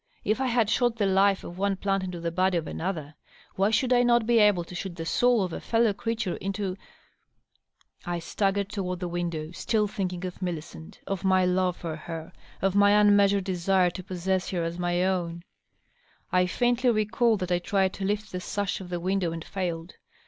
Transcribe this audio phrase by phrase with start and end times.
[0.25, 3.13] If I had shot the life of one plant into the body of another,
[3.55, 6.75] why should I not be able to shoot the soul of a fellow creature into——?
[8.03, 12.33] I staggered toward the window, still thinking of Millicent, of my love for ner,
[12.63, 15.43] of my unmeasured desire to possess ner as my own...
[16.31, 16.57] I 584 DOUGLAS DUANE.
[16.57, 19.97] faintly recall that I tried to lift the sash of the window and &iled.